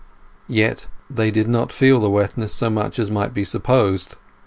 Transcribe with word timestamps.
Yet 0.47 0.87
they 1.11 1.29
did 1.29 1.47
not 1.47 1.71
feel 1.71 1.99
the 1.99 2.09
wetness 2.09 2.53
so 2.55 2.71
much 2.71 2.97
as 2.97 3.11
might 3.11 3.35
be 3.35 3.43
supposed. 3.43 4.15